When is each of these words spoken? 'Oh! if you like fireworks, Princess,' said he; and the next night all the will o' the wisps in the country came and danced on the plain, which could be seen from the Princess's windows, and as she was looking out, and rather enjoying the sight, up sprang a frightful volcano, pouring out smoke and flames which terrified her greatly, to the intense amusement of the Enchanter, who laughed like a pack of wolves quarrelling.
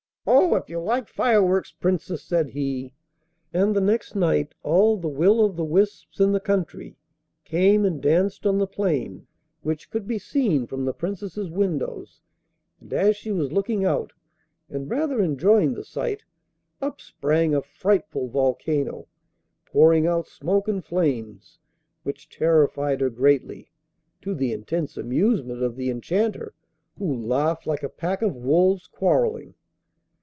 'Oh! 0.27 0.53
if 0.55 0.69
you 0.69 0.79
like 0.79 1.07
fireworks, 1.09 1.71
Princess,' 1.71 2.21
said 2.23 2.49
he; 2.49 2.93
and 3.51 3.75
the 3.75 3.81
next 3.81 4.15
night 4.15 4.53
all 4.61 4.95
the 4.95 5.07
will 5.09 5.41
o' 5.41 5.47
the 5.49 5.63
wisps 5.65 6.19
in 6.19 6.31
the 6.31 6.39
country 6.39 6.95
came 7.43 7.83
and 7.85 7.99
danced 8.03 8.45
on 8.45 8.59
the 8.59 8.67
plain, 8.67 9.25
which 9.63 9.89
could 9.89 10.05
be 10.07 10.19
seen 10.19 10.67
from 10.67 10.85
the 10.85 10.93
Princess's 10.93 11.49
windows, 11.49 12.21
and 12.79 12.93
as 12.93 13.15
she 13.17 13.31
was 13.31 13.51
looking 13.51 13.83
out, 13.83 14.13
and 14.69 14.91
rather 14.91 15.21
enjoying 15.23 15.73
the 15.73 15.83
sight, 15.83 16.23
up 16.81 17.01
sprang 17.01 17.55
a 17.55 17.61
frightful 17.63 18.27
volcano, 18.27 19.07
pouring 19.65 20.05
out 20.05 20.27
smoke 20.27 20.67
and 20.67 20.85
flames 20.85 21.57
which 22.03 22.29
terrified 22.29 23.01
her 23.01 23.09
greatly, 23.09 23.71
to 24.21 24.35
the 24.35 24.53
intense 24.53 24.97
amusement 24.97 25.63
of 25.63 25.75
the 25.75 25.89
Enchanter, 25.89 26.53
who 26.99 27.11
laughed 27.11 27.65
like 27.65 27.81
a 27.83 27.89
pack 27.89 28.21
of 28.21 28.35
wolves 28.35 28.87
quarrelling. 28.87 29.55